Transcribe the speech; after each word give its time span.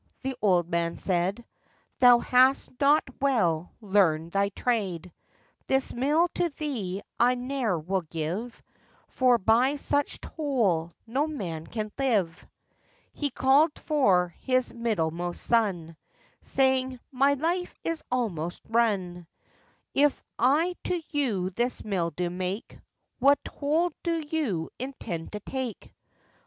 the 0.23 0.35
old 0.41 0.67
man 0.67 0.97
said, 0.97 1.45
'Thou 1.99 2.17
hast 2.17 2.71
not 2.79 3.03
well 3.21 3.71
learned 3.81 4.31
thy 4.31 4.49
trade; 4.49 5.13
This 5.67 5.93
mill 5.93 6.27
to 6.33 6.49
thee 6.49 7.03
I 7.19 7.35
ne'er 7.35 7.77
will 7.77 8.01
give, 8.01 8.59
For 9.09 9.37
by 9.37 9.75
such 9.75 10.19
toll 10.19 10.95
no 11.05 11.27
man 11.27 11.67
can 11.67 11.91
live.' 11.99 12.47
He 13.13 13.29
called 13.29 13.77
for 13.77 14.29
his 14.41 14.73
middlemost 14.73 15.43
son, 15.43 15.95
Saying, 16.41 16.99
'My 17.11 17.35
life 17.35 17.75
is 17.83 18.03
almost 18.09 18.63
run; 18.69 19.27
If 19.93 20.23
I 20.39 20.73
to 20.85 20.99
you 21.11 21.51
this 21.51 21.83
mill 21.85 22.09
do 22.09 22.31
make, 22.31 22.79
What 23.19 23.37
toll 23.45 23.91
do 24.01 24.19
you 24.25 24.71
intend 24.79 25.33
to 25.33 25.39
take? 25.41 25.93